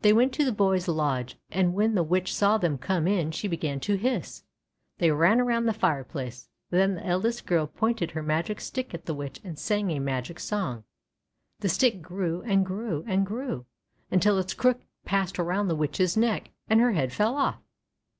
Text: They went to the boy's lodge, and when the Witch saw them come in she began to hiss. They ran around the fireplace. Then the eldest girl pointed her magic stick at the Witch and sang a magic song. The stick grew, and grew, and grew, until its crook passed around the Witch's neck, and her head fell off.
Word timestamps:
They 0.00 0.12
went 0.12 0.32
to 0.32 0.44
the 0.44 0.50
boy's 0.50 0.88
lodge, 0.88 1.36
and 1.52 1.72
when 1.72 1.94
the 1.94 2.02
Witch 2.02 2.34
saw 2.34 2.58
them 2.58 2.78
come 2.78 3.06
in 3.06 3.30
she 3.30 3.46
began 3.46 3.78
to 3.86 3.94
hiss. 3.94 4.42
They 4.98 5.12
ran 5.12 5.40
around 5.40 5.66
the 5.66 5.72
fireplace. 5.72 6.48
Then 6.70 6.96
the 6.96 7.06
eldest 7.06 7.46
girl 7.46 7.68
pointed 7.68 8.10
her 8.10 8.24
magic 8.24 8.60
stick 8.60 8.92
at 8.92 9.06
the 9.06 9.14
Witch 9.14 9.40
and 9.44 9.56
sang 9.56 9.92
a 9.92 10.00
magic 10.00 10.40
song. 10.40 10.82
The 11.60 11.68
stick 11.68 12.02
grew, 12.02 12.42
and 12.44 12.66
grew, 12.66 13.04
and 13.06 13.24
grew, 13.24 13.64
until 14.10 14.36
its 14.40 14.52
crook 14.52 14.80
passed 15.04 15.38
around 15.38 15.68
the 15.68 15.76
Witch's 15.76 16.16
neck, 16.16 16.50
and 16.68 16.80
her 16.80 16.94
head 16.94 17.12
fell 17.12 17.36
off. 17.36 17.62